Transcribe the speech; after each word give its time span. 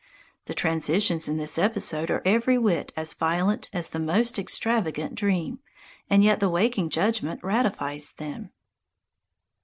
The 0.45 0.55
transitions 0.55 1.29
in 1.29 1.37
this 1.37 1.59
episode 1.59 2.09
are 2.09 2.23
every 2.25 2.57
whit 2.57 2.91
as 2.97 3.13
violent 3.13 3.69
as 3.71 3.93
in 3.93 3.93
the 4.07 4.13
most 4.13 4.39
extravagant 4.39 5.13
dream, 5.13 5.59
and 6.09 6.23
yet 6.23 6.39
the 6.39 6.49
waking 6.49 6.89
judgment 6.89 7.39
ratifies 7.43 8.11
them." 8.13 8.49